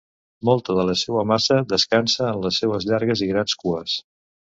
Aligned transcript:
Molta 0.47 0.75
de 0.77 0.85
la 0.89 0.95
seua 1.01 1.25
massa 1.31 1.57
descansa 1.73 2.25
en 2.31 2.39
les 2.47 2.57
seues 2.63 2.87
llargues 2.93 3.23
i 3.27 3.29
grans 3.33 3.59
cues. 3.65 3.95